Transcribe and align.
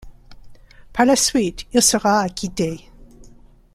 Par 0.93 1.05
la 1.05 1.15
suite, 1.15 1.67
il 1.73 1.83
sera 1.83 2.21
acquitté. 2.21 2.89